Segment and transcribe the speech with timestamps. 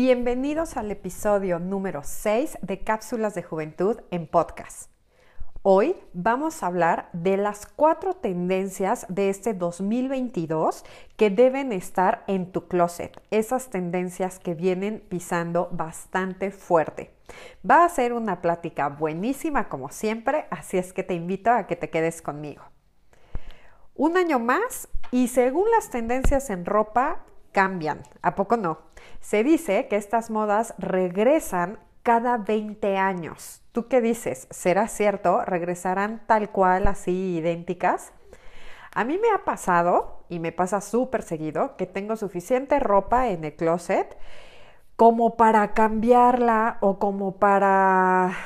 [0.00, 4.92] Bienvenidos al episodio número 6 de Cápsulas de Juventud en podcast.
[5.62, 10.84] Hoy vamos a hablar de las cuatro tendencias de este 2022
[11.16, 17.10] que deben estar en tu closet, esas tendencias que vienen pisando bastante fuerte.
[17.68, 21.74] Va a ser una plática buenísima como siempre, así es que te invito a que
[21.74, 22.62] te quedes conmigo.
[23.96, 27.24] Un año más y según las tendencias en ropa
[27.58, 28.78] cambian, ¿a poco no?
[29.18, 33.62] Se dice que estas modas regresan cada 20 años.
[33.72, 34.46] ¿Tú qué dices?
[34.50, 35.44] ¿Será cierto?
[35.44, 38.12] ¿Regresarán tal cual, así idénticas?
[38.94, 43.42] A mí me ha pasado, y me pasa súper seguido, que tengo suficiente ropa en
[43.42, 44.16] el closet
[44.94, 48.36] como para cambiarla o como para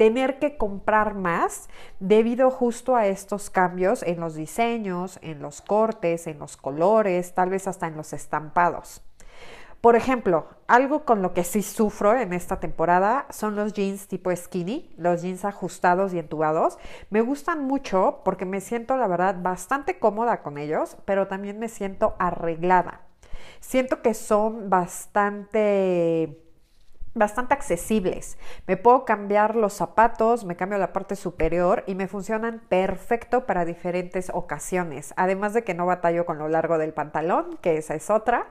[0.00, 1.68] tener que comprar más
[1.98, 7.50] debido justo a estos cambios en los diseños, en los cortes, en los colores, tal
[7.50, 9.02] vez hasta en los estampados.
[9.82, 14.34] Por ejemplo, algo con lo que sí sufro en esta temporada son los jeans tipo
[14.34, 16.78] skinny, los jeans ajustados y entubados.
[17.10, 21.68] Me gustan mucho porque me siento, la verdad, bastante cómoda con ellos, pero también me
[21.68, 23.02] siento arreglada.
[23.60, 26.49] Siento que son bastante
[27.14, 28.38] bastante accesibles.
[28.66, 33.64] Me puedo cambiar los zapatos, me cambio la parte superior y me funcionan perfecto para
[33.64, 35.12] diferentes ocasiones.
[35.16, 38.48] Además de que no batallo con lo largo del pantalón, que esa es otra.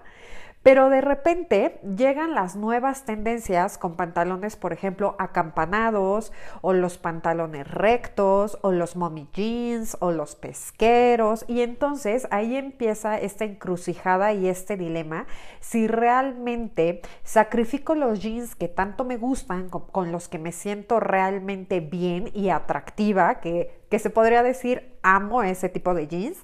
[0.61, 7.69] Pero de repente llegan las nuevas tendencias con pantalones, por ejemplo, acampanados, o los pantalones
[7.69, 11.45] rectos, o los mommy jeans, o los pesqueros.
[11.47, 15.27] Y entonces ahí empieza esta encrucijada y este dilema
[15.61, 21.79] si realmente sacrifico los jeans que tanto me gustan, con, los que me siento realmente
[21.79, 26.38] bien y atractiva, que que se podría decir amo ese tipo de jeans,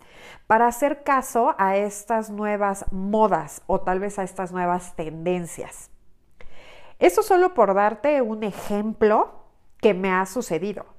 [0.48, 5.90] para hacer caso a estas nuevas modas o tal vez a estas nuevas tendencias.
[7.00, 9.46] Eso solo por darte un ejemplo
[9.82, 10.95] que me ha sucedido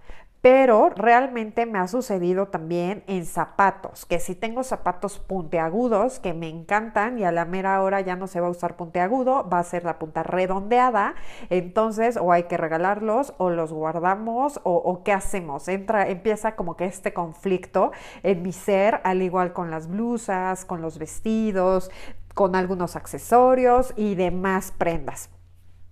[0.46, 6.48] pero realmente me ha sucedido también en zapatos, que si tengo zapatos puntiagudos que me
[6.48, 9.64] encantan y a la mera hora ya no se va a usar puntiagudo, va a
[9.64, 11.16] ser la punta redondeada,
[11.50, 15.66] entonces o hay que regalarlos o los guardamos o, qué hacemos.
[15.66, 17.90] Entra, empieza como que este conflicto
[18.22, 21.90] en mi ser, al igual con las blusas, con los vestidos,
[22.34, 25.28] con algunos accesorios y demás prendas.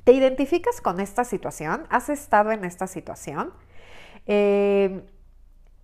[0.05, 1.89] ¿Te identificas con esta situación?
[1.91, 3.53] ¿Has estado en esta situación?
[4.27, 5.03] Eh,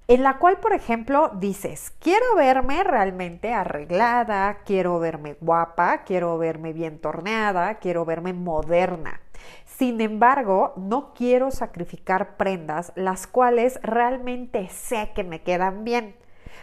[0.09, 6.73] en la cual, por ejemplo, dices, quiero verme realmente arreglada, quiero verme guapa, quiero verme
[6.73, 9.21] bien torneada, quiero verme moderna.
[9.65, 16.17] Sin embargo, no quiero sacrificar prendas las cuales realmente sé que me quedan bien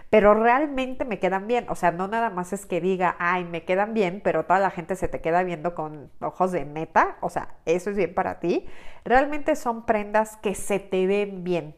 [0.09, 1.65] pero realmente me quedan bien.
[1.69, 4.71] O sea, no nada más es que diga, ay, me quedan bien, pero toda la
[4.71, 7.17] gente se te queda viendo con ojos de neta.
[7.21, 8.65] O sea, eso es bien para ti.
[9.03, 11.75] Realmente son prendas que se te ven bien.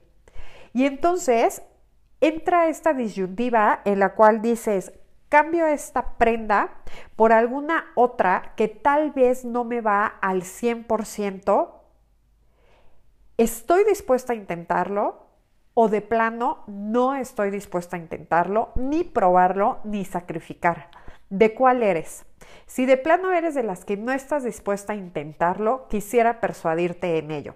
[0.74, 1.64] Y entonces
[2.22, 4.94] entra esta disyuntiva en la cual dices,
[5.30, 6.82] cambio esta prenda
[7.16, 11.72] por alguna otra que tal vez no me va al 100%.
[13.38, 15.29] Estoy dispuesta a intentarlo,
[15.82, 20.90] o de plano no estoy dispuesta a intentarlo, ni probarlo, ni sacrificar.
[21.30, 22.26] ¿De cuál eres?
[22.66, 27.32] Si de plano eres de las que no estás dispuesta a intentarlo, quisiera persuadirte en
[27.32, 27.56] ello.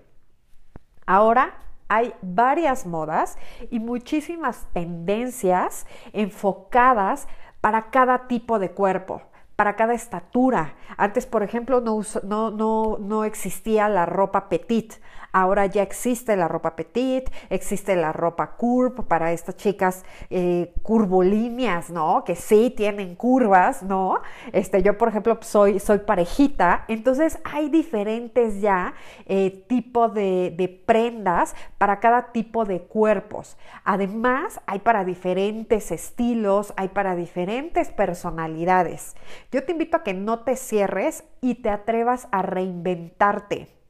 [1.05, 1.57] Ahora
[1.89, 3.37] hay varias modas
[3.69, 7.27] y muchísimas tendencias enfocadas
[7.59, 9.21] para cada tipo de cuerpo
[9.55, 10.75] para cada estatura.
[10.97, 14.95] Antes, por ejemplo, no, no, no, no existía la ropa petit.
[15.35, 21.89] Ahora ya existe la ropa petit, existe la ropa curve para estas chicas eh, curvolíneas,
[21.89, 22.23] ¿no?
[22.23, 24.21] Que sí tienen curvas, ¿no?
[24.51, 26.85] Este, yo, por ejemplo, soy, soy parejita.
[26.87, 28.93] Entonces, hay diferentes ya
[29.25, 33.57] eh, tipos de, de prendas para cada tipo de cuerpos.
[33.83, 39.15] Además, hay para diferentes estilos, hay para diferentes personalidades.
[39.51, 43.82] Yo te invito a que no te cierres y te atrevas a reinventarte.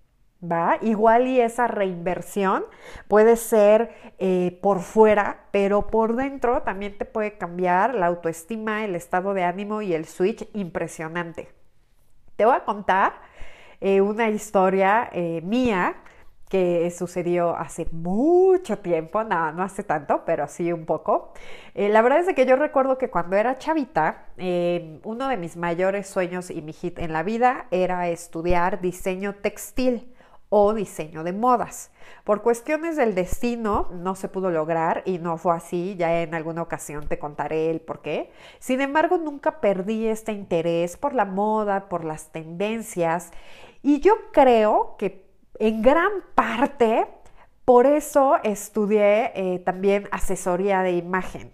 [0.43, 0.77] ¿Va?
[0.81, 2.65] Igual y esa reinversión
[3.07, 8.95] puede ser eh, por fuera, pero por dentro también te puede cambiar la autoestima, el
[8.95, 11.49] estado de ánimo y el switch impresionante.
[12.35, 13.13] Te voy a contar
[13.79, 15.95] eh, una historia eh, mía
[16.49, 21.33] que sucedió hace mucho tiempo, no, no hace tanto, pero sí un poco.
[21.73, 26.07] La verdad es que yo recuerdo que cuando era chavita, eh, uno de mis mayores
[26.07, 30.12] sueños y mi hit en la vida era estudiar diseño textil
[30.55, 31.89] o diseño de modas.
[32.23, 36.61] Por cuestiones del destino no se pudo lograr y no fue así, ya en alguna
[36.61, 38.31] ocasión te contaré el por qué.
[38.59, 43.31] Sin embargo, nunca perdí este interés por la moda, por las tendencias
[43.81, 45.25] y yo creo que
[45.57, 47.07] en gran parte
[47.65, 51.51] por eso estudié eh, también asesoría de imagen.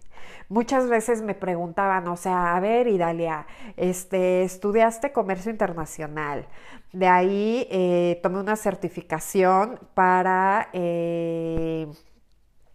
[0.50, 3.46] Muchas veces me preguntaban, o sea, a ver, Idalia,
[3.78, 6.48] este, estudiaste comercio internacional.
[6.92, 11.88] De ahí eh, tomé una certificación para eh,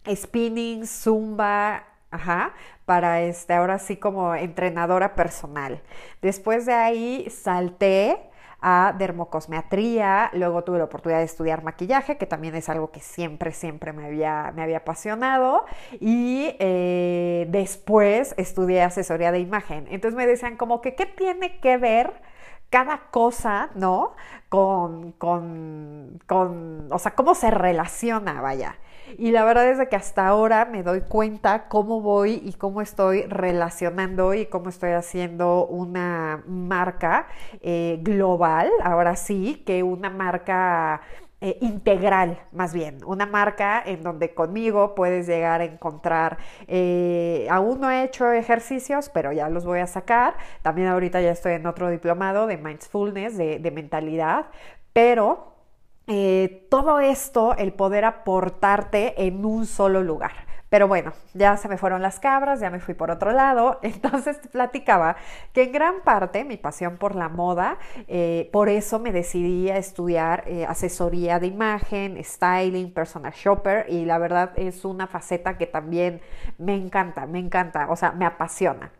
[0.07, 2.53] spinning, zumba, ajá,
[2.85, 5.81] para este, ahora sí como entrenadora personal.
[6.21, 8.17] Después de ahí salté
[8.61, 13.51] a dermocosmetría, luego tuve la oportunidad de estudiar maquillaje, que también es algo que siempre,
[13.51, 15.65] siempre me había, me había apasionado,
[15.99, 19.87] y eh, después estudié asesoría de imagen.
[19.89, 22.13] Entonces me decían como que, ¿qué tiene que ver?
[22.69, 24.15] cada cosa, ¿no?
[24.49, 28.75] Con, con, con, o sea, cómo se relaciona, vaya.
[29.17, 33.23] Y la verdad es que hasta ahora me doy cuenta cómo voy y cómo estoy
[33.23, 37.27] relacionando y cómo estoy haciendo una marca
[37.61, 41.01] eh, global, ahora sí, que una marca
[41.41, 46.37] eh, integral, más bien, una marca en donde conmigo puedes llegar a encontrar,
[46.67, 51.31] eh, aún no he hecho ejercicios, pero ya los voy a sacar, también ahorita ya
[51.31, 54.47] estoy en otro diplomado de mindfulness, de, de mentalidad,
[54.93, 55.54] pero
[56.07, 60.44] eh, todo esto, el poder aportarte en un solo lugar.
[60.69, 63.79] Pero bueno, ya se me fueron las cabras, ya me fui por otro lado.
[63.83, 65.15] Entonces platicaba
[65.53, 67.77] que en gran parte mi pasión por la moda,
[68.07, 74.05] eh, por eso me decidí a estudiar eh, asesoría de imagen, styling, personal shopper y
[74.05, 76.21] la verdad es una faceta que también
[76.57, 78.91] me encanta, me encanta, o sea, me apasiona.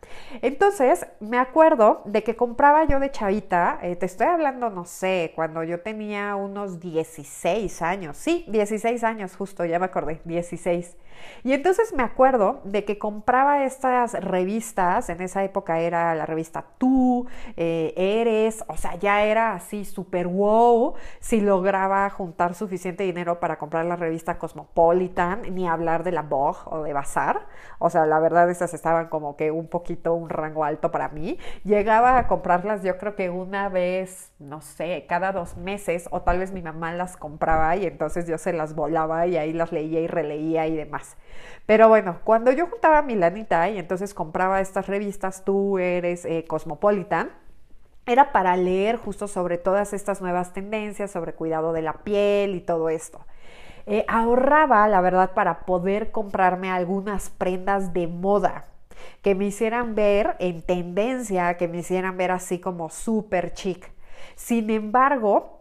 [0.41, 5.31] Entonces me acuerdo de que compraba yo de chavita, eh, te estoy hablando, no sé,
[5.35, 10.95] cuando yo tenía unos 16 años, sí, 16 años justo, ya me acordé, 16.
[11.43, 16.65] Y entonces me acuerdo de que compraba estas revistas, en esa época era la revista
[16.77, 23.39] Tú, eh, Eres, o sea, ya era así súper wow si lograba juntar suficiente dinero
[23.39, 27.47] para comprar la revista Cosmopolitan, ni hablar de la Vogue o de Bazar.
[27.79, 31.37] O sea, la verdad esas estaban como que un poquito un rango alto para mí.
[31.63, 36.39] Llegaba a comprarlas yo creo que una vez, no sé, cada dos meses, o tal
[36.39, 39.99] vez mi mamá las compraba y entonces yo se las volaba y ahí las leía
[40.01, 41.17] y releía y demás.
[41.65, 46.45] Pero bueno, cuando yo juntaba mi lanita y entonces compraba estas revistas, tú eres eh,
[46.47, 47.31] Cosmopolitan,
[48.05, 52.61] era para leer justo sobre todas estas nuevas tendencias, sobre cuidado de la piel y
[52.61, 53.25] todo esto.
[53.87, 58.65] Eh, ahorraba, la verdad, para poder comprarme algunas prendas de moda
[59.21, 63.91] que me hicieran ver en tendencia, que me hicieran ver así como súper chic.
[64.35, 65.54] Sin embargo,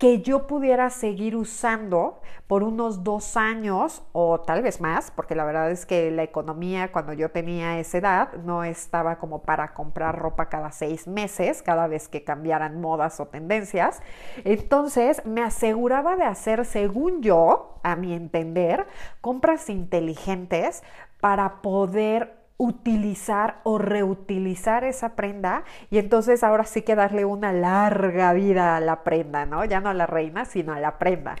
[0.00, 5.44] que yo pudiera seguir usando por unos dos años o tal vez más, porque la
[5.44, 10.18] verdad es que la economía cuando yo tenía esa edad no estaba como para comprar
[10.18, 14.00] ropa cada seis meses, cada vez que cambiaran modas o tendencias.
[14.44, 18.86] Entonces me aseguraba de hacer, según yo, a mi entender,
[19.20, 20.82] compras inteligentes
[21.20, 28.34] para poder utilizar o reutilizar esa prenda y entonces ahora sí que darle una larga
[28.34, 29.64] vida a la prenda, ¿no?
[29.64, 31.36] Ya no a la reina, sino a la prenda.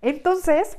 [0.00, 0.74] Entonces,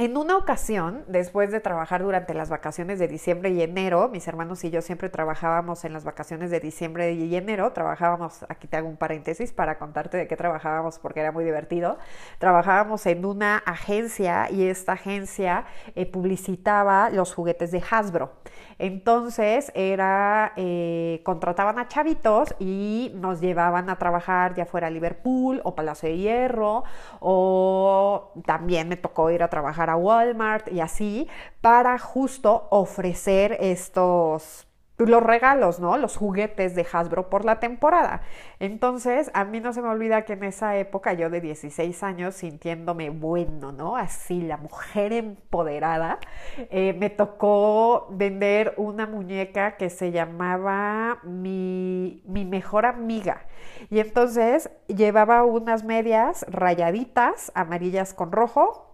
[0.00, 4.64] en una ocasión, después de trabajar durante las vacaciones de diciembre y enero, mis hermanos
[4.64, 8.88] y yo siempre trabajábamos en las vacaciones de diciembre y enero, trabajábamos, aquí te hago
[8.88, 11.98] un paréntesis para contarte de qué trabajábamos porque era muy divertido,
[12.38, 18.32] trabajábamos en una agencia y esta agencia eh, publicitaba los juguetes de Hasbro.
[18.78, 25.60] Entonces era, eh, contrataban a chavitos y nos llevaban a trabajar ya fuera a Liverpool
[25.64, 26.84] o Palacio de Hierro
[27.20, 31.28] o también me tocó ir a trabajar Walmart y así,
[31.60, 34.66] para justo ofrecer estos
[35.06, 35.96] los regalos, ¿no?
[35.96, 38.22] Los juguetes de Hasbro por la temporada.
[38.58, 42.34] Entonces, a mí no se me olvida que en esa época, yo de 16 años,
[42.34, 43.96] sintiéndome bueno, ¿no?
[43.96, 46.18] Así, la mujer empoderada,
[46.56, 53.46] eh, me tocó vender una muñeca que se llamaba mi, mi mejor amiga.
[53.90, 58.89] Y entonces llevaba unas medias rayaditas, amarillas con rojo,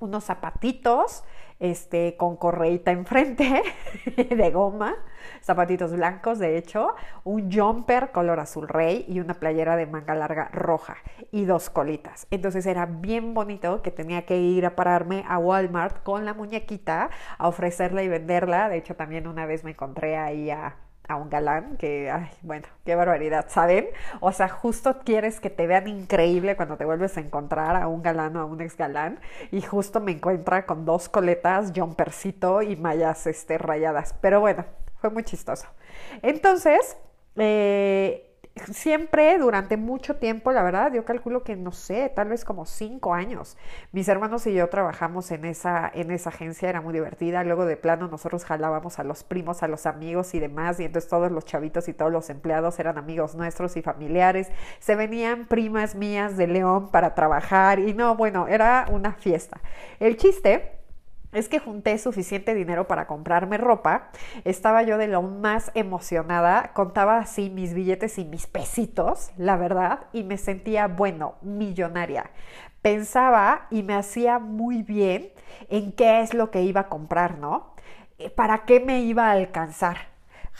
[0.00, 1.22] unos zapatitos
[1.60, 3.62] este, con correita enfrente
[4.16, 4.96] de goma,
[5.42, 10.48] zapatitos blancos de hecho, un jumper color azul rey y una playera de manga larga
[10.52, 10.96] roja
[11.30, 12.26] y dos colitas.
[12.30, 17.10] Entonces era bien bonito que tenía que ir a pararme a Walmart con la muñequita
[17.38, 18.68] a ofrecerla y venderla.
[18.70, 20.76] De hecho también una vez me encontré ahí a
[21.10, 23.88] a un galán, que, ay, bueno, qué barbaridad, ¿saben?
[24.20, 28.02] O sea, justo quieres que te vean increíble cuando te vuelves a encontrar a un
[28.02, 29.18] galán o a un ex galán,
[29.50, 34.14] y justo me encuentra con dos coletas, jumpercito y mallas este, rayadas.
[34.20, 34.64] Pero bueno,
[35.00, 35.66] fue muy chistoso.
[36.22, 36.96] Entonces,
[37.36, 38.29] eh,
[38.72, 43.14] siempre durante mucho tiempo, la verdad, yo calculo que no sé, tal vez como cinco
[43.14, 43.56] años.
[43.92, 47.44] Mis hermanos y yo trabajamos en esa, en esa agencia, era muy divertida.
[47.44, 51.08] Luego de plano nosotros jalábamos a los primos, a los amigos y demás, y entonces
[51.08, 54.50] todos los chavitos y todos los empleados eran amigos nuestros y familiares.
[54.78, 59.60] Se venían primas mías de León para trabajar y no, bueno, era una fiesta.
[59.98, 60.79] El chiste
[61.32, 64.10] es que junté suficiente dinero para comprarme ropa.
[64.44, 66.72] Estaba yo de lo más emocionada.
[66.72, 72.30] Contaba así mis billetes y mis pesitos, la verdad, y me sentía, bueno, millonaria.
[72.82, 75.32] Pensaba y me hacía muy bien
[75.68, 77.74] en qué es lo que iba a comprar, ¿no?
[78.18, 80.09] Eh, ¿Para qué me iba a alcanzar?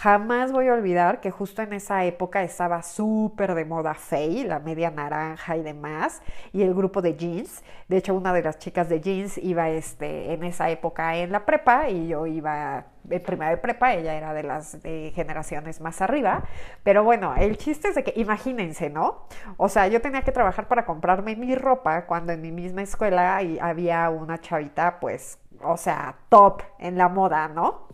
[0.02, 4.58] Jamás voy a olvidar que justo en esa época estaba súper de moda Faye, la
[4.58, 6.22] media naranja y demás,
[6.54, 7.62] y el grupo de jeans.
[7.86, 11.44] De hecho, una de las chicas de jeans iba este, en esa época en la
[11.44, 16.44] prepa y yo iba en primera de prepa, ella era de las generaciones más arriba.
[16.82, 19.26] Pero bueno, el chiste es de que imagínense, ¿no?
[19.58, 23.38] O sea, yo tenía que trabajar para comprarme mi ropa cuando en mi misma escuela
[23.60, 27.90] había una chavita, pues, o sea, top en la moda, ¿no?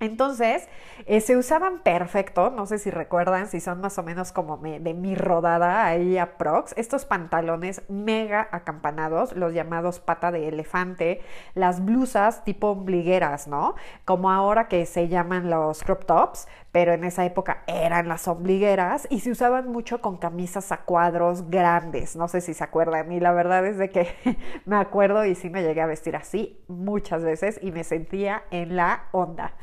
[0.00, 0.68] Entonces,
[1.06, 4.92] eh, se usaban perfecto, no sé si recuerdan, si son más o menos como de
[4.92, 11.22] mi rodada ahí a prox, estos pantalones mega acampanados, los llamados pata de elefante,
[11.54, 13.76] las blusas tipo ombligueras, ¿no?
[14.04, 19.06] Como ahora que se llaman los crop tops, pero en esa época eran las ombligueras
[19.10, 23.20] y se usaban mucho con camisas a cuadros grandes, no sé si se acuerdan, y
[23.20, 24.08] la verdad es de que
[24.64, 28.76] me acuerdo y sí me llegué a vestir así muchas veces y me sentía en
[28.76, 29.54] la onda.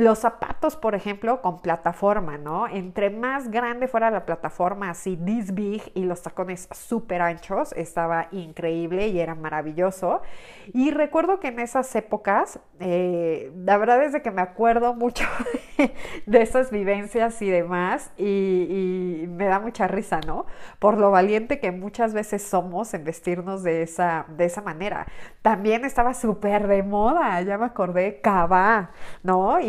[0.00, 2.66] Los zapatos, por ejemplo, con plataforma, ¿no?
[2.66, 8.28] Entre más grande fuera la plataforma, así this big y los tacones súper anchos, estaba
[8.30, 10.22] increíble y era maravilloso.
[10.72, 15.26] Y recuerdo que en esas épocas, eh, la verdad es de que me acuerdo mucho
[16.24, 20.46] de esas vivencias y demás y, me da mucha risa, ¿no?
[20.78, 25.06] Por lo valiente que muchas veces somos en vestirnos de esa, de esa manera.
[25.42, 28.92] También estaba súper de moda, ya me acordé, Cava,
[29.22, 29.60] ¿no?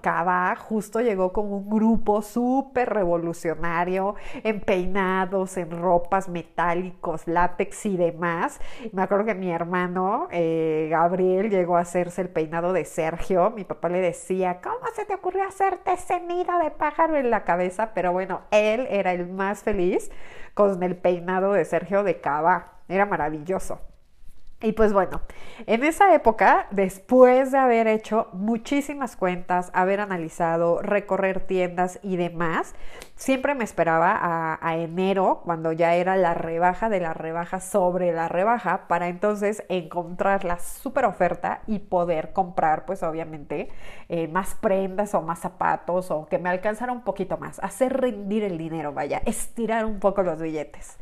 [0.00, 7.96] Cava justo llegó con un grupo súper revolucionario en peinados, en ropas metálicos, látex y
[7.98, 8.58] demás.
[8.92, 13.50] Me acuerdo que mi hermano eh, Gabriel llegó a hacerse el peinado de Sergio.
[13.50, 17.44] Mi papá le decía, ¿cómo se te ocurrió hacerte ese nido de pájaro en la
[17.44, 17.90] cabeza?
[17.92, 20.10] Pero bueno, él era el más feliz
[20.54, 22.78] con el peinado de Sergio de Cava.
[22.88, 23.89] Era maravilloso.
[24.62, 25.22] Y pues bueno,
[25.66, 32.74] en esa época, después de haber hecho muchísimas cuentas, haber analizado, recorrer tiendas y demás,
[33.16, 34.18] siempre me esperaba
[34.60, 39.64] a, enero, cuando ya era la rebaja de la rebaja sobre la rebaja, para entonces
[39.70, 43.70] encontrar la super oferta y poder comprar, pues obviamente,
[44.10, 48.44] eh, más prendas o más zapatos o que me alcanzara un poquito más, hacer rendir
[48.44, 50.98] el dinero, vaya, estirar un poco los billetes.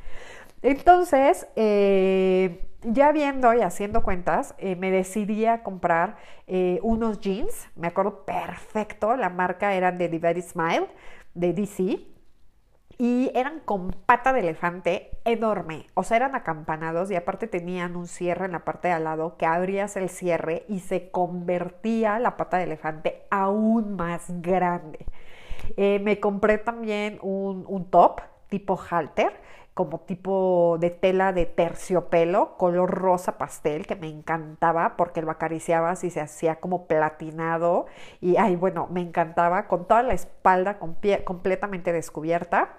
[0.62, 6.16] Entonces, eh, ya viendo y haciendo cuentas, eh, me decidí a comprar
[6.46, 7.68] eh, unos jeans.
[7.74, 10.86] Me acuerdo perfecto, la marca era de The Smile,
[11.34, 12.00] de DC.
[13.00, 15.86] Y eran con pata de elefante enorme.
[15.94, 19.36] O sea, eran acampanados y aparte tenían un cierre en la parte de al lado
[19.36, 25.06] que abrías el cierre y se convertía la pata de elefante aún más grande.
[25.76, 29.32] me compré también un top tipo halter
[29.78, 36.02] como tipo de tela de terciopelo, color rosa pastel, que me encantaba porque lo acariciabas
[36.02, 37.86] y se hacía como platinado.
[38.20, 42.78] Y ay, bueno, me encantaba, con toda la espalda completamente descubierta.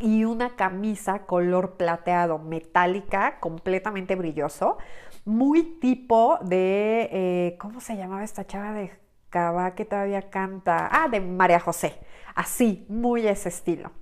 [0.00, 4.78] Y una camisa color plateado, metálica, completamente brilloso.
[5.24, 8.90] Muy tipo de, eh, ¿cómo se llamaba esta chava de
[9.28, 10.88] Cava que todavía canta?
[10.90, 12.00] Ah, de María José.
[12.34, 13.92] Así, muy ese estilo.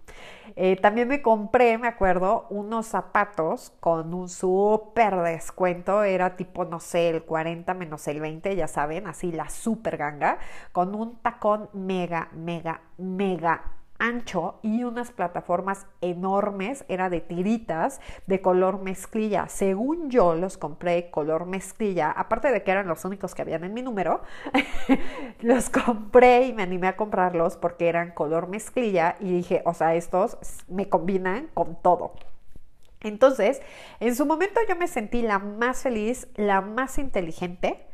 [0.57, 6.81] Eh, también me compré, me acuerdo, unos zapatos con un súper descuento, era tipo, no
[6.81, 10.39] sé, el 40 menos el 20, ya saben, así la súper ganga,
[10.73, 18.40] con un tacón mega, mega, mega ancho y unas plataformas enormes, era de tiritas de
[18.40, 19.49] color mezclilla.
[19.49, 23.75] Según yo los compré color mezclilla, aparte de que eran los únicos que habían en
[23.75, 24.23] mi número,
[25.40, 29.95] los compré y me animé a comprarlos porque eran color mezclilla y dije, o sea,
[29.95, 30.38] estos
[30.69, 32.12] me combinan con todo.
[33.00, 33.61] Entonces,
[34.00, 37.88] en su momento yo me sentí la más feliz, la más inteligente,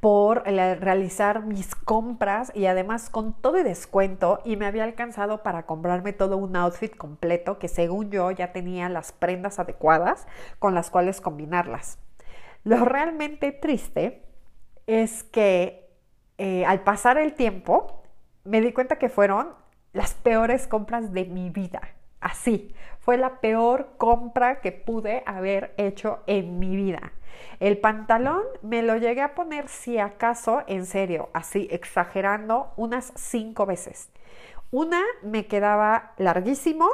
[0.00, 6.12] por realizar mis compras y además con todo descuento y me había alcanzado para comprarme
[6.12, 10.28] todo un outfit completo que según yo ya tenía las prendas adecuadas
[10.60, 11.98] con las cuales combinarlas.
[12.62, 14.24] Lo realmente triste
[14.86, 15.90] es que
[16.38, 18.02] eh, al pasar el tiempo
[18.44, 19.48] me di cuenta que fueron
[19.92, 21.80] las peores compras de mi vida.
[22.20, 27.12] Así, fue la peor compra que pude haber hecho en mi vida.
[27.60, 33.66] El pantalón me lo llegué a poner si acaso, en serio, así exagerando, unas cinco
[33.66, 34.10] veces.
[34.70, 36.88] Una me quedaba larguísimo,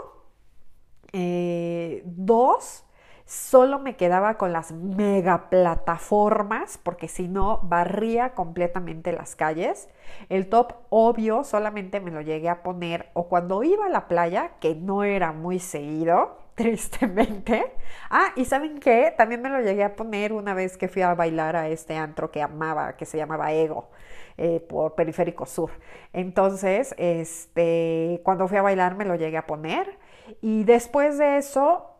[1.13, 2.85] eh, dos
[3.27, 9.89] solo me quedaba con las mega plataformas porque si no barría completamente las calles.
[10.29, 14.53] El top obvio solamente me lo llegué a poner o cuando iba a la playa,
[14.61, 17.73] que no era muy seguido, tristemente.
[18.11, 19.13] Ah, y ¿saben qué?
[19.17, 22.31] También me lo llegué a poner una vez que fui a bailar a este antro
[22.31, 23.91] que amaba, que se llamaba Ego.
[24.37, 25.71] Eh, por Periférico Sur.
[26.13, 29.97] Entonces, este, cuando fui a bailar me lo llegué a poner
[30.41, 31.95] y después de eso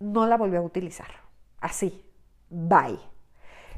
[0.00, 1.06] no la volví a utilizar.
[1.60, 2.04] Así,
[2.50, 2.98] bye.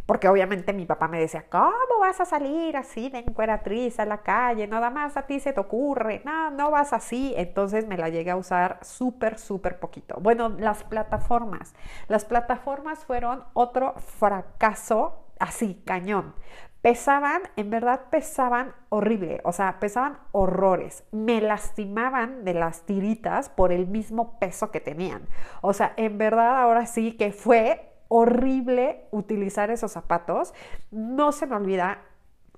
[0.08, 4.22] Porque obviamente mi papá me decía, ¿cómo vas a salir así de encueratriz a la
[4.22, 4.66] calle?
[4.66, 6.22] Nada más a ti se te ocurre.
[6.24, 7.34] No, no vas así.
[7.36, 10.16] Entonces me la llegué a usar súper, súper poquito.
[10.18, 11.74] Bueno, las plataformas.
[12.06, 16.34] Las plataformas fueron otro fracaso así, cañón.
[16.80, 21.04] Pesaban, en verdad pesaban horrible, o sea, pesaban horrores.
[21.12, 25.28] Me lastimaban de las tiritas por el mismo peso que tenían.
[25.60, 30.54] O sea, en verdad ahora sí que fue horrible utilizar esos zapatos.
[30.90, 32.02] No se me olvida,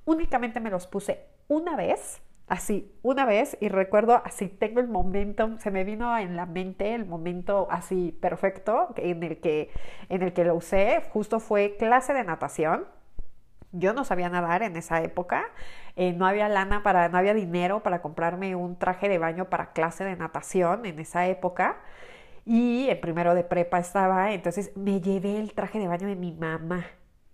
[0.05, 5.59] únicamente me los puse una vez, así, una vez, y recuerdo así, tengo el momento,
[5.59, 9.71] se me vino en la mente el momento así perfecto en el que,
[10.09, 12.87] en el que lo usé, justo fue clase de natación
[13.73, 15.45] yo no sabía nadar en esa época,
[15.97, 19.73] eh, no había lana para, no había dinero para comprarme un traje de baño para
[19.73, 21.79] clase de natación en esa época.
[22.45, 26.33] Y el primero de prepa estaba, entonces me llevé el traje de baño de mi
[26.33, 26.87] mamá,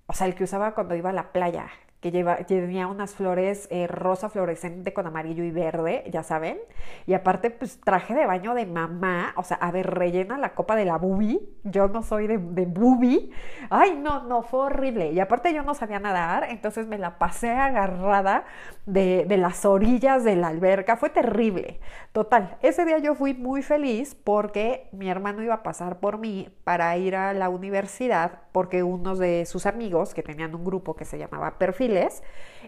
[0.06, 1.68] o sea, el que usaba cuando iba a la playa,
[2.06, 6.56] que lleva, tenía unas flores eh, rosa fluorescente con amarillo y verde, ya saben.
[7.04, 10.76] Y aparte, pues traje de baño de mamá, o sea, a ver, rellena la copa
[10.76, 11.40] de la bubi.
[11.64, 13.32] Yo no soy de, de bubi.
[13.70, 15.10] Ay, no, no, fue horrible.
[15.10, 18.44] Y aparte yo no sabía nadar, entonces me la pasé agarrada
[18.86, 20.96] de, de las orillas de la alberca.
[20.96, 21.80] Fue terrible.
[22.12, 26.50] Total, ese día yo fui muy feliz porque mi hermano iba a pasar por mí
[26.62, 31.04] para ir a la universidad porque unos de sus amigos que tenían un grupo que
[31.04, 31.95] se llamaba Perfil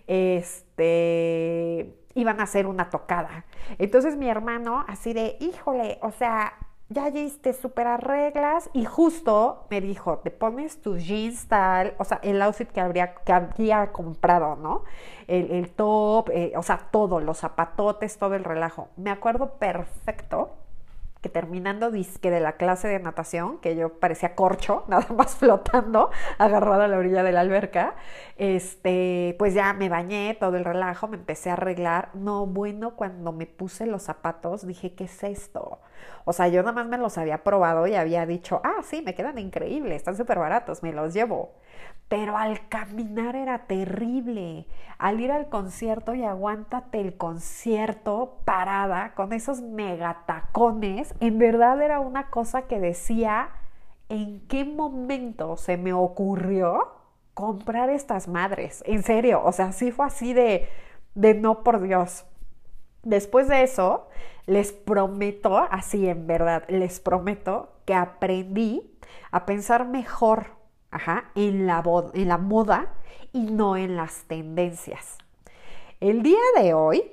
[0.07, 3.45] este, iban a hacer una tocada.
[3.79, 6.55] Entonces mi hermano, así de, híjole, o sea,
[6.91, 7.13] ya
[7.43, 12.41] te super arreglas y justo me dijo, te pones tus jeans tal, o sea, el
[12.41, 14.85] outfit que, habría, que había comprado, ¿no?
[15.27, 18.89] El, top, eh, o sea, todo, los zapatotes, todo el relajo.
[18.97, 20.57] Me acuerdo perfecto
[21.21, 26.11] que terminando disque de la clase de natación, que yo parecía corcho, nada más flotando,
[26.39, 27.97] agarrada a la orilla de la alberca,
[28.37, 32.11] este, pues ya me bañé, todo el relajo, me empecé a arreglar.
[32.15, 35.81] No, bueno, cuando me puse los zapatos, dije, ¿qué es esto?
[36.25, 39.15] O sea, yo nada más me los había probado y había dicho, ah, sí, me
[39.15, 41.55] quedan increíbles, están súper baratos, me los llevo.
[42.09, 44.67] Pero al caminar era terrible.
[44.99, 52.01] Al ir al concierto y aguántate el concierto parada con esos megatacones, en verdad era
[52.01, 53.51] una cosa que decía,
[54.09, 56.93] ¿en qué momento se me ocurrió
[57.35, 58.83] comprar estas madres?
[58.87, 60.69] En serio, o sea, sí fue así de,
[61.15, 62.25] de no por Dios.
[63.03, 64.09] Después de eso,
[64.47, 68.99] les prometo, así en verdad, les prometo que aprendí
[69.31, 70.58] a pensar mejor
[71.35, 71.83] en, la,
[72.15, 72.93] en la moda
[73.33, 75.19] y no en las tendencias.
[76.01, 77.13] El día de hoy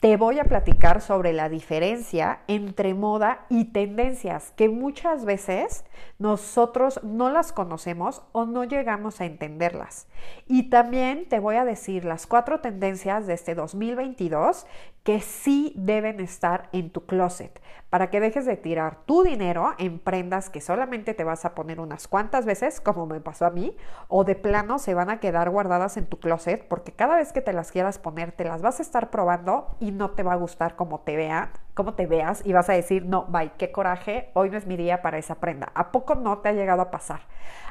[0.00, 5.84] te voy a platicar sobre la diferencia entre moda y tendencias, que muchas veces
[6.18, 10.08] nosotros no las conocemos o no llegamos a entenderlas.
[10.46, 14.66] Y también te voy a decir las cuatro tendencias de este 2022
[15.02, 19.98] que sí deben estar en tu closet para que dejes de tirar tu dinero en
[19.98, 23.76] prendas que solamente te vas a poner unas cuantas veces, como me pasó a mí,
[24.06, 27.40] o de plano se van a quedar guardadas en tu closet porque cada vez que
[27.40, 30.36] te las quieras poner te las vas a estar probando y no te va a
[30.36, 34.30] gustar como te vean, como te veas y vas a decir, "No, bye, qué coraje,
[34.34, 36.90] hoy no es mi día para esa prenda." ¿A poco no te ha llegado a
[36.90, 37.22] pasar?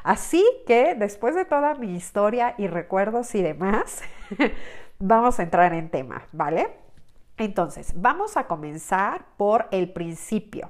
[0.03, 4.01] Así que después de toda mi historia y recuerdos y demás,
[4.99, 6.88] vamos a entrar en tema, ¿vale?
[7.39, 10.69] Entonces, vamos a comenzar por el principio.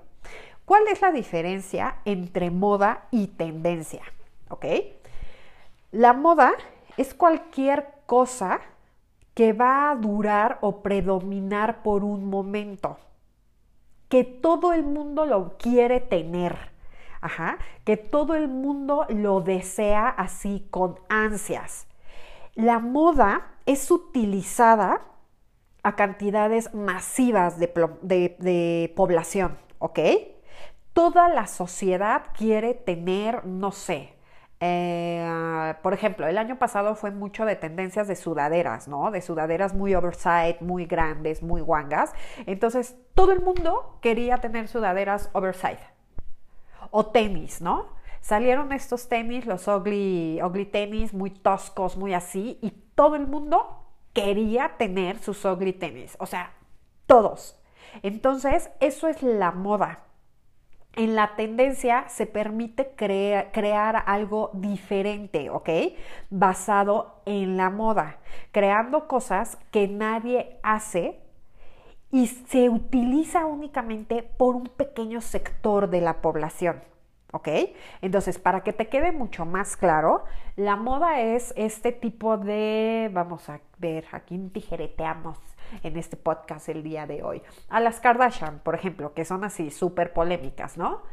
[0.65, 4.03] ¿Cuál es la diferencia entre moda y tendencia?
[4.49, 4.65] ¿Ok?
[5.91, 6.51] La moda
[6.95, 8.61] es cualquier cosa
[9.33, 12.99] que va a durar o predominar por un momento,
[14.07, 16.69] que todo el mundo lo quiere tener,
[17.21, 21.85] Ajá, que todo el mundo lo desea así con ansias.
[22.55, 25.01] La moda es utilizada
[25.83, 29.99] a cantidades masivas de, población, ¿ok?
[30.93, 34.13] Toda la sociedad quiere tener, no sé,
[34.61, 39.09] eh, por ejemplo, el año pasado fue mucho de tendencias de sudaderas, ¿no?
[39.09, 42.11] De sudaderas muy oversight, muy grandes, muy guangas.
[42.45, 45.79] Entonces, todo el mundo quería tener sudaderas oversight.
[46.91, 47.85] O tenis, ¿no?
[48.19, 53.78] Salieron estos tenis, los ugly, ugly tenis, muy toscos, muy así, y todo el mundo
[54.21, 56.15] quería tener sus ugly tenis.
[56.19, 56.53] O sea,
[57.05, 57.59] todos.
[58.03, 60.05] Entonces, eso es la moda
[60.95, 65.69] en la tendencia se permite crear algo diferente, ¿ok?
[66.29, 68.17] Basado en la moda,
[68.51, 71.19] creando cosas que nadie hace
[72.11, 76.81] y se utiliza únicamente por un pequeño sector de la población.
[77.31, 77.47] ¿Ok?
[78.01, 80.23] Entonces, para que te quede mucho más claro,
[80.55, 85.37] la moda es este tipo de, vamos a ver, aquí tijereteamos
[85.83, 87.41] en este podcast el día de hoy.
[87.69, 91.03] A las Kardashian, por ejemplo, que son así súper polémicas, ¿no?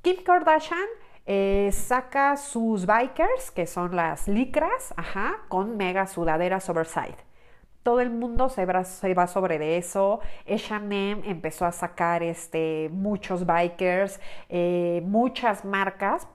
[0.00, 0.88] Kim Kardashian
[1.26, 7.27] eh, saca sus bikers, que son las licras, ajá, con mega sudaderas oversize.
[7.88, 10.20] Todo el mundo se va, sobre de eso.
[10.46, 14.20] H&M empezó a sacar este, muchos bikers,
[14.50, 16.28] eh, muchas marcas,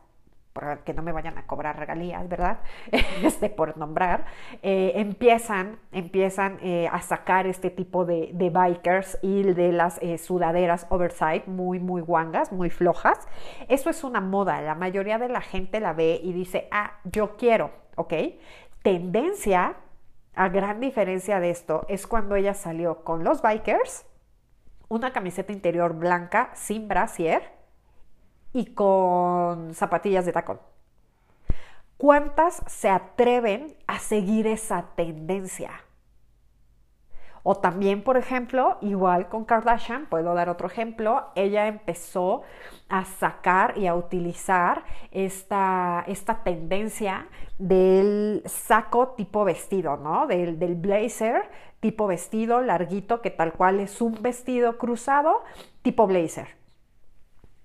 [0.83, 2.57] que no me vayan a cobrar regalías, ¿verdad?
[3.23, 4.25] Este, por nombrar,
[4.63, 11.45] eh, empiezan, empiezan eh, a sacar este tipo de, bikers y de las sudaderas oversight
[11.45, 13.27] muy, muy guangas, muy flojas.
[13.67, 17.37] Eso es una moda, la mayoría de la gente la ve y dice, ah, yo
[17.37, 18.13] quiero, ¿ok?
[18.81, 19.75] Tendencia,
[20.35, 24.05] a gran diferencia de esto, es cuando ella salió con los bikers,
[24.89, 27.51] una camiseta interior blanca sin brasier,
[28.53, 30.59] y con zapatillas de tacón.
[31.97, 35.71] ¿Cuántas se atreven a seguir esa tendencia?
[37.43, 42.43] O también, por ejemplo, igual con Kardashian, puedo dar otro ejemplo, ella empezó
[42.87, 47.27] a sacar y a utilizar esta, esta tendencia
[47.57, 50.25] del saco tipo vestido, ¿no?
[50.25, 51.49] Del, del blazer
[51.81, 55.43] tipo vestido larguito, que tal cual es un vestido cruzado
[55.81, 56.47] tipo blazer.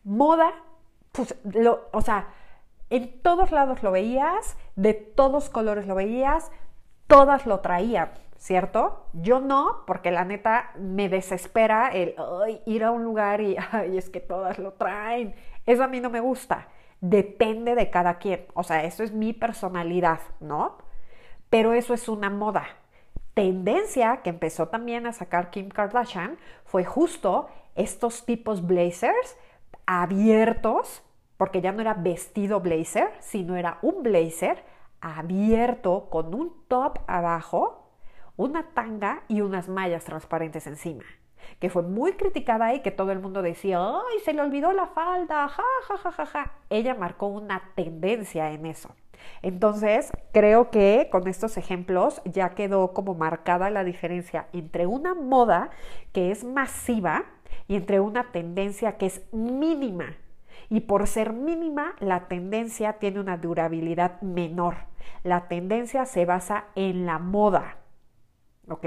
[0.02, 0.52] Moda
[1.12, 1.34] pues,
[1.92, 2.28] o sea,
[2.90, 6.50] en todos lados lo veías, de todos colores lo veías,
[7.06, 9.04] todas lo traían, ¿cierto?
[9.12, 12.14] Yo no, porque la neta me desespera el
[12.64, 13.56] ir a un lugar y
[13.96, 15.34] es que todas lo traen.
[15.66, 16.68] Eso a mí no me gusta.
[17.00, 18.46] Depende de cada quien.
[18.54, 20.78] O sea, eso es mi personalidad, ¿no?
[21.50, 22.66] Pero eso es una moda.
[23.34, 29.36] Tendencia que empezó también a sacar Kim Kardashian fue justo estos tipos blazers
[29.86, 31.02] abiertos
[31.38, 34.64] porque ya no era vestido blazer, sino era un blazer
[35.00, 37.87] abierto con un top abajo,
[38.38, 41.04] una tanga y unas mallas transparentes encima,
[41.58, 44.86] que fue muy criticada y que todo el mundo decía, ¡ay, se le olvidó la
[44.86, 45.46] falda!
[45.48, 46.52] ¡Ja, ja, ja, ja, ja!
[46.70, 48.94] Ella marcó una tendencia en eso.
[49.42, 55.68] Entonces, creo que con estos ejemplos ya quedó como marcada la diferencia entre una moda
[56.12, 57.24] que es masiva
[57.66, 60.16] y entre una tendencia que es mínima
[60.70, 64.76] y por ser mínima, la tendencia tiene una durabilidad menor.
[65.24, 67.76] La tendencia se basa en la moda.
[68.68, 68.86] ¿Ok?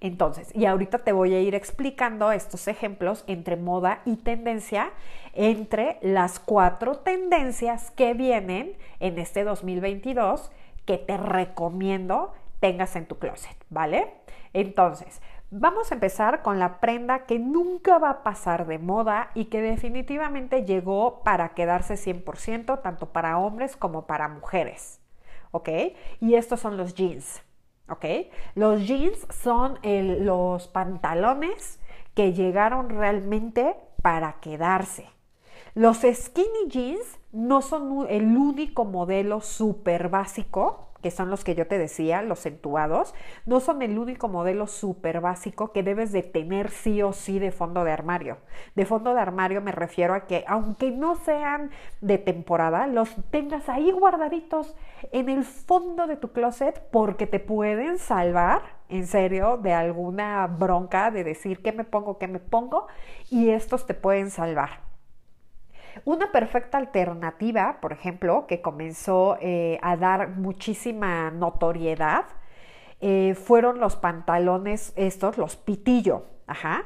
[0.00, 4.90] Entonces, y ahorita te voy a ir explicando estos ejemplos entre moda y tendencia,
[5.32, 10.50] entre las cuatro tendencias que vienen en este 2022
[10.86, 14.12] que te recomiendo tengas en tu closet, ¿vale?
[14.52, 15.20] Entonces,
[15.54, 19.60] Vamos a empezar con la prenda que nunca va a pasar de moda y que
[19.60, 25.02] definitivamente llegó para quedarse 100%, tanto para hombres como para mujeres.
[25.50, 25.68] ¿Ok?
[26.20, 27.42] Y estos son los jeans.
[27.88, 28.04] ¿Ok?
[28.54, 31.80] Los jeans son los pantalones
[32.14, 35.08] que llegaron realmente para quedarse.
[35.74, 41.66] Los skinny jeans no son el único modelo súper básico que son los que yo
[41.66, 46.70] te decía, los entubados, no son el único modelo súper básico que debes de tener
[46.70, 48.38] sí o sí de fondo de armario.
[48.74, 53.68] De fondo de armario me refiero a que aunque no sean de temporada, los tengas
[53.68, 54.74] ahí guardaditos
[55.10, 61.10] en el fondo de tu closet porque te pueden salvar, en serio, de alguna bronca
[61.10, 62.86] de decir qué me pongo, qué me pongo,
[63.30, 64.91] y estos te pueden salvar.
[66.04, 72.24] Una perfecta alternativa, por ejemplo, que comenzó eh, a dar muchísima notoriedad,
[73.00, 76.26] eh, fueron los pantalones estos, los pitillo.
[76.46, 76.84] Ajá.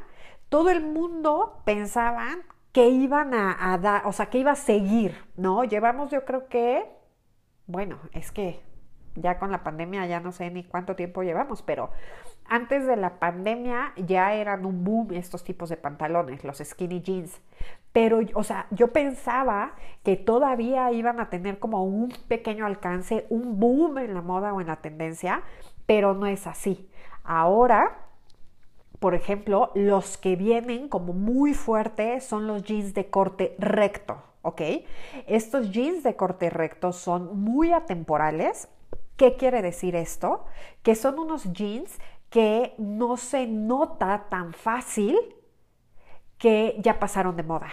[0.48, 2.42] Todo el mundo pensaban
[2.72, 5.64] que iban a, a dar, o sea, que iba a seguir, ¿no?
[5.64, 6.84] Llevamos yo creo que,
[7.66, 8.60] bueno, es que
[9.14, 11.90] ya con la pandemia ya no sé ni cuánto tiempo llevamos, pero
[12.48, 17.40] antes de la pandemia ya eran un boom estos tipos de pantalones, los skinny jeans.
[17.92, 23.58] Pero, o sea, yo pensaba que todavía iban a tener como un pequeño alcance, un
[23.58, 25.42] boom en la moda o en la tendencia,
[25.86, 26.88] pero no es así.
[27.24, 28.06] Ahora,
[28.98, 34.62] por ejemplo, los que vienen como muy fuertes son los jeans de corte recto, ¿ok?
[35.26, 38.68] Estos jeans de corte recto son muy atemporales.
[39.16, 40.44] ¿Qué quiere decir esto?
[40.82, 41.98] Que son unos jeans
[42.30, 45.16] que no se nota tan fácil
[46.38, 47.70] que ya pasaron de moda.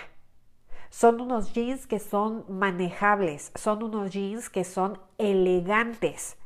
[0.90, 6.38] Son unos jeans que son manejables, son unos jeans que son elegantes,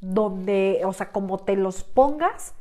[0.00, 2.54] donde, o sea, como te los pongas,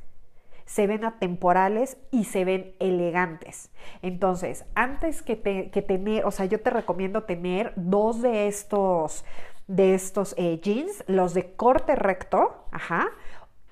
[0.66, 3.70] se ven atemporales y se ven elegantes.
[4.02, 9.26] Entonces, antes que, tener, o sea, yo te recomiendo tener dos de estos,
[9.68, 13.08] de estos eh, jeans, los de corte recto, ajá,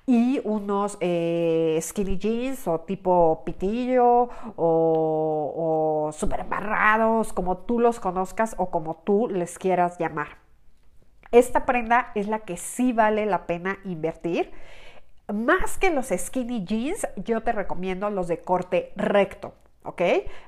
[0.06, 8.54] y unos eh, skinny jeans o tipo pitillo o, super embarrados, como tú los conozcas
[8.58, 10.38] o como tú les quieras llamar.
[11.32, 14.52] Esta prenda es la que sí vale la pena invertir.
[15.32, 19.54] Más que los skinny jeans, yo te recomiendo los de corte recto.
[19.84, 20.02] ¿ok?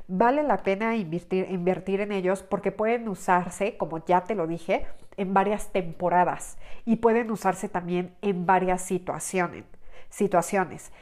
[0.09, 4.87] Vale la pena invertir, invertir en ellos porque pueden usarse, como ya te lo dije,
[5.17, 9.65] en varias temporadas y pueden usarse también en varias situaciones.
[10.09, 10.93] situaciones.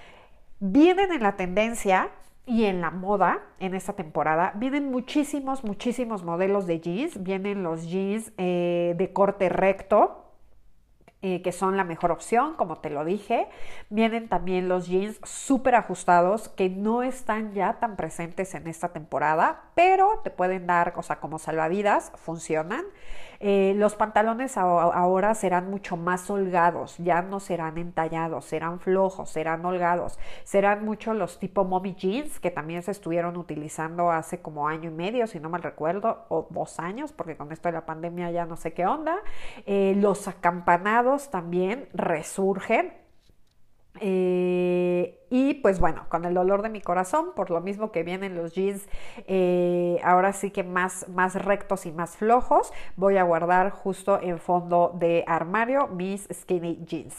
[0.60, 2.10] Vienen en la tendencia
[2.46, 4.52] y en la moda en esta temporada.
[4.56, 7.22] Vienen muchísimos, muchísimos modelos de jeans.
[7.22, 10.24] Vienen los jeans eh, de corte recto,
[11.22, 13.48] eh, que son la mejor opción, como te lo dije.
[13.88, 19.62] Vienen también los jeans súper ajustados que no están ya tan presentes en esta temporada,
[19.74, 22.84] pero te pueden dar, o sea, como salvavidas, funcionan.
[23.40, 29.64] Eh, los pantalones ahora serán mucho más holgados, ya no serán entallados, serán flojos, serán
[29.64, 34.90] holgados, serán mucho los tipo mommy jeans que también se estuvieron utilizando hace como año
[34.90, 38.30] y medio, si no mal recuerdo, o dos años, porque con esto de la pandemia
[38.30, 39.16] ya no sé qué onda.
[39.66, 43.04] Eh, los acampanados también resurgen
[44.00, 48.36] eh, y pues bueno, con el dolor de mi corazón, por lo mismo que vienen
[48.36, 48.86] los jeans,
[49.26, 54.38] eh, ahora sí que más, más rectos y más flojos, voy a guardar justo en
[54.38, 57.16] fondo de armario mis skinny jeans.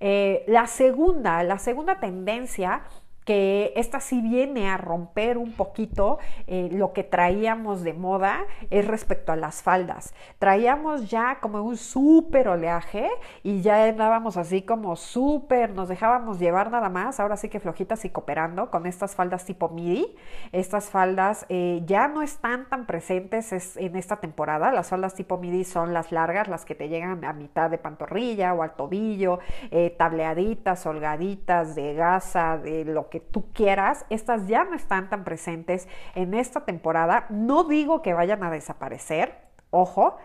[0.00, 2.82] Eh, la segunda, la segunda tendencia
[3.26, 8.86] que esta sí viene a romper un poquito eh, lo que traíamos de moda es
[8.86, 10.14] respecto a las faldas.
[10.38, 13.10] Traíamos ya como un súper oleaje
[13.42, 18.04] y ya andábamos así como súper, nos dejábamos llevar nada más, ahora sí que flojitas
[18.04, 20.14] y cooperando con estas faldas tipo midi.
[20.52, 24.70] Estas faldas eh, ya no están tan presentes en esta temporada.
[24.70, 28.54] Las faldas tipo midi son las largas, las que te llegan a mitad de pantorrilla
[28.54, 29.40] o al tobillo,
[29.72, 35.24] eh, tableaditas, holgaditas, de gasa, de lo que tú quieras, estas ya no están tan
[35.24, 37.26] presentes en esta temporada.
[37.30, 39.34] No digo que vayan a desaparecer,
[39.70, 40.16] ojo,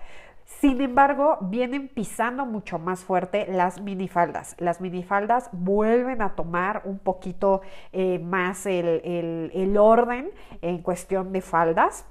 [0.59, 4.55] sin embargo, vienen pisando mucho más fuerte las minifaldas.
[4.59, 7.61] Las minifaldas vuelven a tomar un poquito
[7.93, 10.29] eh, más el, orden
[10.61, 12.05] en cuestión de faldas.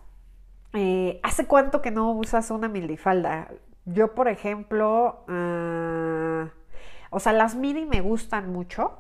[0.73, 3.49] Eh, ¿Hace cuánto que no usas una minifalda?
[3.85, 6.49] Yo, por ejemplo, ah,
[7.11, 8.99] o sea, las mini me gustan mucho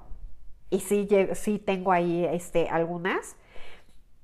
[0.70, 3.36] y sí, sí tengo ahí este, algunas,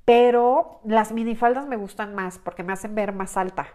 [0.05, 3.69] pero las minifaldas me gustan más porque me hacen ver más alta.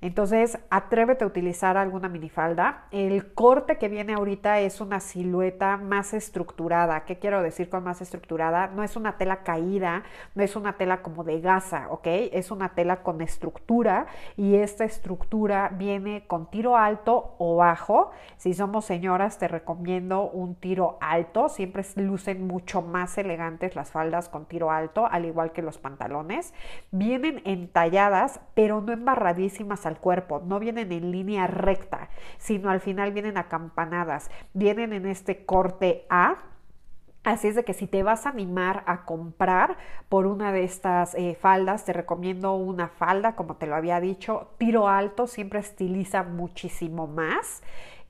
[0.00, 2.84] Entonces, atrévete a utilizar alguna minifalda.
[2.92, 7.04] El corte que viene ahorita es una silueta más estructurada.
[7.04, 8.68] ¿Qué quiero decir con más estructurada?
[8.68, 10.04] No es una tela caída,
[10.36, 12.06] no es una tela como de gasa, ¿ok?
[12.06, 14.06] Es una tela con estructura
[14.36, 18.12] y esta estructura viene con tiro alto o bajo.
[18.36, 21.48] Si somos señoras, te recomiendo un tiro alto.
[21.48, 26.54] Siempre lucen mucho más elegantes las faldas con tiro alto, al igual que los pantalones.
[26.92, 33.12] Vienen entalladas, pero no embarradísimas al cuerpo, no vienen en línea recta, sino al final
[33.12, 36.36] vienen acampanadas, vienen en este corte A,
[37.24, 39.76] Así es de que si te vas a animar a comprar
[40.08, 44.52] por una de estas eh, faldas, te recomiendo una falda, como te lo había dicho,
[44.56, 47.62] tiro alto, siempre estiliza muchísimo más.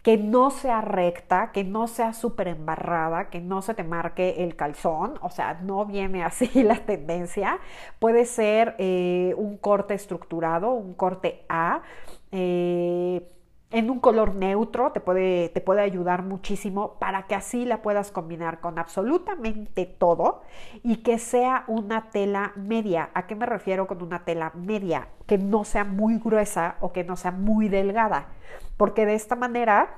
[0.03, 4.57] Que no sea recta, que no sea súper embarrada, que no se te marque el
[4.57, 7.59] calzón, o sea, no viene así la tendencia.
[7.99, 11.83] Puede ser eh, un corte estructurado, un corte A.
[12.33, 13.23] Eh,
[13.71, 18.11] en un color neutro te puede, te puede ayudar muchísimo para que así la puedas
[18.11, 20.43] combinar con absolutamente todo
[20.83, 23.11] y que sea una tela media.
[23.13, 25.09] ¿A qué me refiero con una tela media?
[25.27, 28.29] Que no sea muy gruesa o que no sea muy delgada,
[28.79, 29.91] porque de esta manera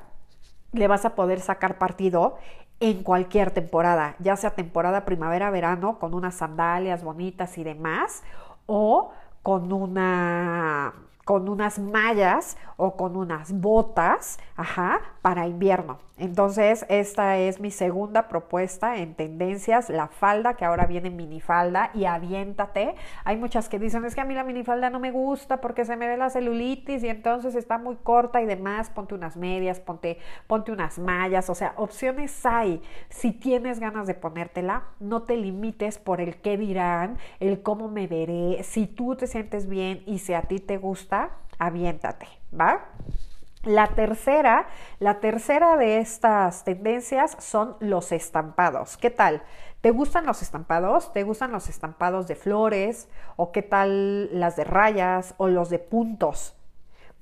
[0.73, 2.39] le vas a poder sacar partido
[2.81, 8.25] en cualquier temporada, ya sea temporada primavera-verano con unas sandalias bonitas y demás,
[8.67, 10.95] o con una
[11.31, 15.99] con unas mallas o con unas botas, ajá, para invierno.
[16.17, 22.05] Entonces, esta es mi segunda propuesta en tendencias, la falda, que ahora viene minifalda y
[22.05, 22.95] aviéntate.
[23.25, 25.97] Hay muchas que dicen, es que a mí la minifalda no me gusta porque se
[25.97, 30.19] me ve la celulitis y entonces está muy corta y demás, ponte unas medias, ponte,
[30.47, 32.83] ponte unas mallas, o sea, opciones hay.
[33.09, 38.07] Si tienes ganas de ponértela, no te limites por el qué dirán, el cómo me
[38.07, 41.20] veré, si tú te sientes bien y si a ti te gusta,
[41.59, 42.27] aviéntate,
[42.59, 42.87] ¿va?
[43.63, 44.67] La tercera,
[45.01, 48.97] la tercera de estas tendencias son los estampados.
[48.97, 49.43] ¿Qué tal?
[49.83, 51.13] ¿Te gustan los estampados?
[51.13, 53.09] ¿Te gustan los estampados de flores?
[53.37, 56.55] ¿O qué tal las de rayas o los de puntos?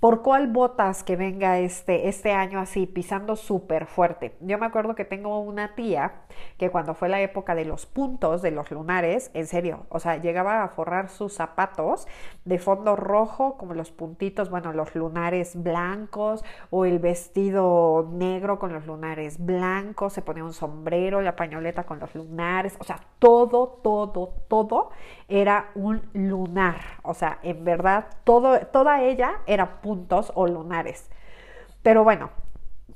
[0.00, 4.36] ¿Por cuál botas que venga este, este año así, pisando súper fuerte?
[4.40, 6.22] Yo me acuerdo que tengo una tía
[6.56, 10.18] que cuando fue la época de los puntos, de los lunares, en serio, o sea,
[10.18, 12.06] llegaba a forrar sus zapatos
[12.44, 18.72] de fondo rojo, como los puntitos, bueno, los lunares blancos, o el vestido negro con
[18.72, 23.80] los lunares blancos, se ponía un sombrero, la pañoleta con los lunares, o sea, todo,
[23.82, 24.90] todo, todo
[25.26, 26.76] era un lunar.
[27.02, 31.08] O sea, en verdad, todo, toda ella era puntos o lunares.
[31.82, 32.28] Pero bueno,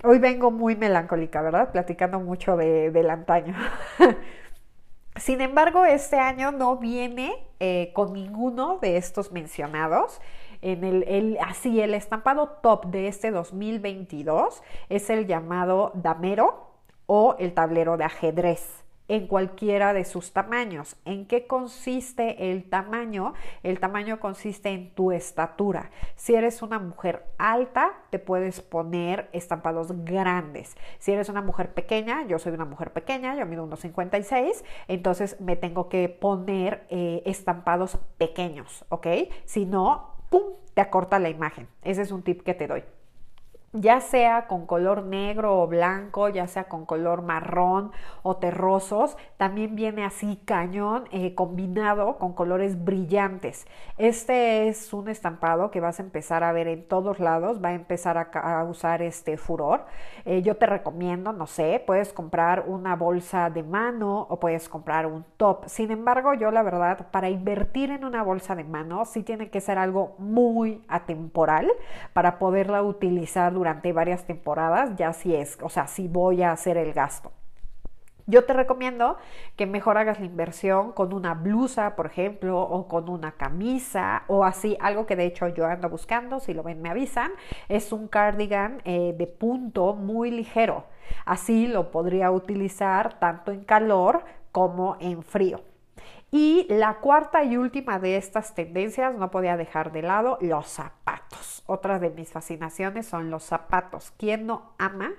[0.04, 1.72] hoy vengo muy melancólica, ¿verdad?
[1.72, 3.54] Platicando mucho de, del antaño.
[5.16, 10.20] Sin embargo, este año no viene eh, con ninguno de estos mencionados.
[10.60, 16.74] En el, el, así, el estampado top de este 2022 es el llamado damero
[17.06, 18.81] o el tablero de ajedrez
[19.12, 20.96] en cualquiera de sus tamaños.
[21.04, 23.34] ¿En qué consiste el tamaño?
[23.62, 25.90] El tamaño consiste en tu estatura.
[26.16, 30.78] Si eres una mujer alta, te puedes poner estampados grandes.
[30.98, 35.38] Si eres una mujer pequeña, yo soy una mujer pequeña, yo mido unos 56, entonces
[35.42, 39.08] me tengo que poner eh, estampados pequeños, ¿ok?
[39.44, 40.54] Si no, ¡pum!
[40.72, 41.68] te acorta la imagen.
[41.82, 42.82] Ese es un tip que te doy
[43.72, 47.90] ya sea con color negro o blanco, ya sea con color marrón
[48.22, 53.66] o terrosos, también viene así cañón eh, combinado con colores brillantes.
[53.96, 57.74] Este es un estampado que vas a empezar a ver en todos lados, va a
[57.74, 59.86] empezar a, usar este furor.
[60.26, 65.06] Eh, yo te recomiendo, no sé, puedes comprar una bolsa de mano o puedes comprar
[65.06, 65.64] un top.
[65.66, 69.62] Sin embargo, yo la verdad, para invertir en una bolsa de mano, sí tiene que
[69.62, 71.72] ser algo muy atemporal
[72.12, 76.76] para poderla utilizar durante varias temporadas, ya si es, o sea, si voy a hacer
[76.76, 77.30] el gasto.
[78.26, 79.18] Yo te recomiendo
[79.54, 84.44] que mejor hagas la inversión con una blusa, por ejemplo, o con una camisa, o
[84.44, 87.30] así, algo que de hecho yo ando buscando, si lo ven me avisan,
[87.68, 90.86] es un cardigan eh, de punto muy ligero.
[91.24, 95.60] Así lo podría utilizar tanto en calor como en frío.
[96.34, 101.62] Y la cuarta y última de estas tendencias, no podía dejar de lado, los zapatos.
[101.66, 104.14] Otra de mis fascinaciones son los zapatos.
[104.16, 105.12] ¿Quién no ama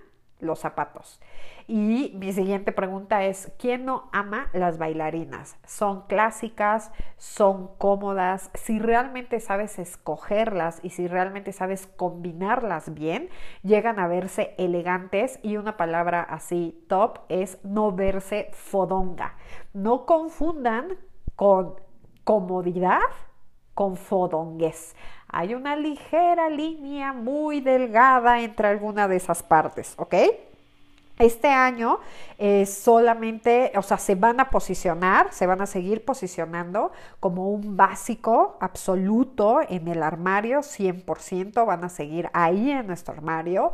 [0.44, 1.20] los zapatos?
[1.66, 5.58] Y mi siguiente pregunta es, ¿quién no ama las bailarinas?
[5.66, 13.30] Son clásicas, son cómodas, si realmente sabes escogerlas y si realmente sabes combinarlas bien,
[13.64, 19.38] llegan a verse elegantes y una palabra así top es no verse fodonga.
[19.74, 20.98] No confundan
[21.36, 21.76] con
[22.24, 23.00] comodidad
[23.74, 24.96] con fodongues.
[25.28, 30.16] Hay una ligera línea muy delgada entre alguna de esas partes, ¿ok?
[31.20, 32.00] Este año
[32.40, 37.78] eh, solamente, o sea, se van a posicionar, se van a seguir posicionando como un
[37.78, 43.74] básico absoluto en el armario, 100% van a seguir ahí en nuestro armario.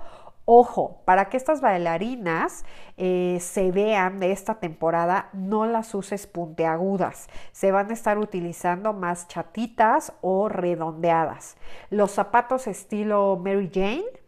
[0.51, 2.65] Ojo, para que estas bailarinas
[2.97, 7.27] eh, se vean de esta temporada, no las uses puntiagudas.
[7.51, 11.55] Se van a estar utilizando más chatitas o redondeadas.
[11.91, 14.18] Los zapatos estilo Mary Jane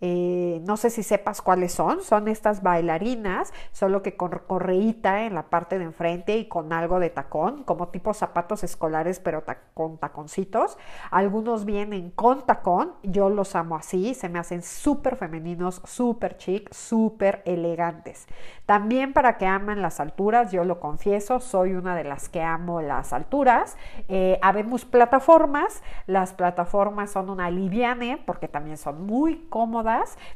[0.00, 2.02] Eh, no sé si sepas cuáles son.
[2.02, 7.00] Son estas bailarinas, solo que con correíta en la parte de enfrente y con algo
[7.00, 9.44] de tacón, como tipo zapatos escolares, pero
[9.74, 10.78] con taconcitos.
[11.10, 12.94] Algunos vienen con tacón.
[13.02, 14.14] Yo los amo así.
[14.14, 18.26] Se me hacen súper femeninos, súper chic, súper elegantes.
[18.66, 22.80] También para que aman las alturas, yo lo confieso, soy una de las que amo
[22.80, 23.76] las alturas.
[24.08, 25.82] Eh, habemos plataformas.
[26.06, 29.89] Las plataformas son una liviane porque también son muy cómodas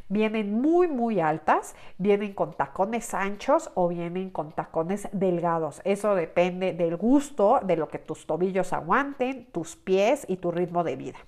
[0.09, 5.81] vienen muy muy altas, vienen con tacones anchos o vienen con tacones delgados.
[5.85, 10.85] Eso depende del gusto, de lo que tus tobillos aguanten, tus pies y tu ritmo
[10.85, 11.19] de vida.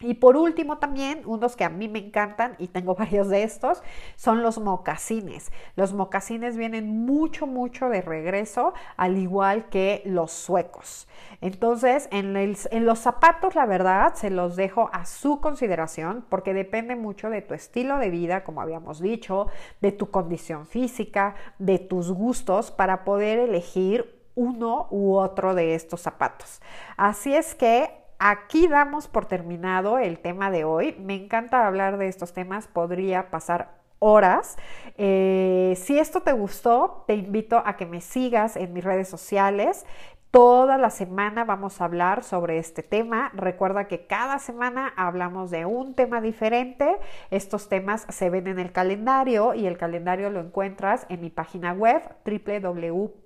[0.00, 3.82] Y por último también, unos que a mí me encantan y tengo varios de estos,
[4.16, 5.50] son los mocasines.
[5.74, 11.08] Los mocasines vienen mucho, mucho de regreso, al igual que los suecos.
[11.40, 16.94] Entonces, en, en, los zapatos, la verdad, se los dejo a su consideración porque depende
[16.94, 19.46] mucho de tu estilo de vida, como habíamos dicho,
[19.80, 26.02] de tu condición física, de tus gustos, para poder elegir uno u otro de estos
[26.02, 26.60] zapatos.
[26.96, 30.96] Así es que aquí damos por terminado el tema de hoy.
[30.98, 34.56] Me encanta hablar de estos temas, podría pasar horas.
[34.96, 39.86] Eh, si esto te gustó, te invito a que me sigas en mis redes sociales.
[40.30, 43.30] Toda la semana vamos a hablar sobre este tema.
[43.34, 46.98] Recuerda que cada semana hablamos de un tema diferente.
[47.30, 51.72] Estos temas se ven en el calendario y el calendario lo encuentras en mi página
[51.72, 53.25] web www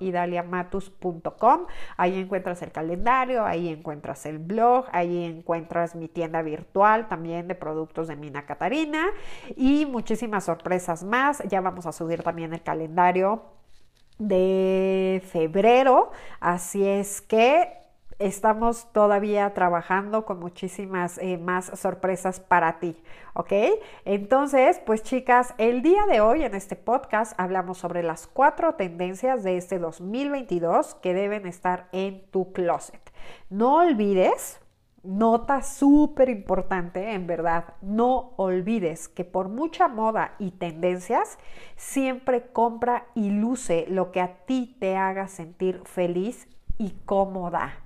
[0.00, 1.66] idaliamatus.com.
[1.96, 7.54] Ahí encuentras el calendario, ahí encuentras el blog, ahí encuentras mi tienda virtual también de
[7.54, 9.06] productos de Mina Catarina
[9.56, 11.42] y muchísimas sorpresas más.
[11.48, 13.44] Ya vamos a subir también el calendario
[14.18, 17.85] de febrero, así es que
[18.18, 22.96] estamos todavía trabajando con muchísimas eh, más sorpresas para ti,
[23.34, 23.52] ¿ok?
[24.04, 29.42] Entonces, pues chicas, el día de hoy en este podcast hablamos sobre las cuatro tendencias
[29.42, 33.00] de este 2022 que deben estar en tu closet.
[33.50, 34.60] No olvides,
[35.02, 41.38] nota súper importante, en verdad, no olvides que por mucha moda y tendencias,
[41.76, 46.48] siempre compra y luce lo que a ti te haga sentir feliz
[46.78, 47.85] y cómoda.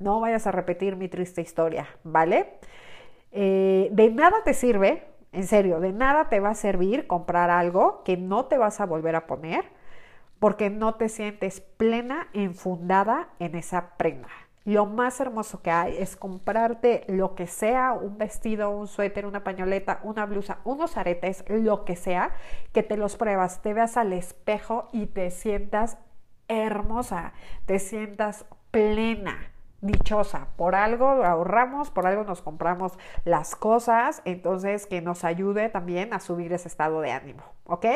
[0.00, 2.58] No vayas a repetir mi triste historia, ¿vale?
[3.32, 8.02] Eh, de nada te sirve, en serio, de nada te va a servir comprar algo
[8.02, 9.64] que no te vas a volver a poner
[10.38, 14.30] porque no te sientes plena, enfundada en esa prenda.
[14.64, 19.44] Lo más hermoso que hay es comprarte lo que sea, un vestido, un suéter, una
[19.44, 22.32] pañoleta, una blusa, unos aretes, lo que sea,
[22.72, 25.98] que te los pruebas, te veas al espejo y te sientas
[26.48, 27.34] hermosa,
[27.66, 29.49] te sientas plena
[29.80, 30.48] dichosa.
[30.56, 36.20] Por algo ahorramos, por algo nos compramos las cosas, entonces que nos ayude también a
[36.20, 37.86] subir ese estado de ánimo, ¿ok?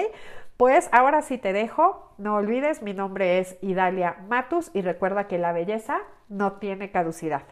[0.56, 5.38] Pues ahora sí te dejo, no olvides, mi nombre es Idalia Matus y recuerda que
[5.38, 7.42] la belleza no tiene caducidad.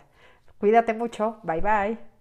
[0.59, 2.12] Cuídate mucho, bye bye.